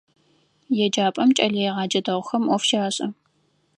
Еджапӏэм 0.83 1.29
кӏэлэегъэджэ 1.37 1.99
дэгъухэм 2.05 2.43
ӏоф 2.47 2.63
щашӏэ. 2.67 3.07